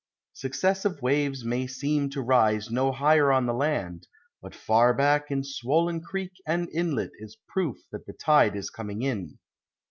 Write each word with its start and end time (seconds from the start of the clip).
Successive 0.33 0.99
waves 1.03 1.45
may 1.45 1.67
seem 1.67 2.09
to 2.09 2.23
rise 2.23 2.71
no 2.71 2.91
higher 2.91 3.31
on 3.31 3.45
the 3.45 3.53
land, 3.53 4.07
but 4.41 4.55
far 4.55 4.95
back 4.95 5.29
in 5.29 5.43
swollen 5.43 6.01
creek 6.01 6.31
and 6.47 6.67
inlet 6.73 7.11
is 7.19 7.37
proof 7.47 7.77
that 7.91 8.07
the 8.07 8.13
tide 8.13 8.55
is 8.55 8.71
coming 8.71 9.03
in. 9.03 9.37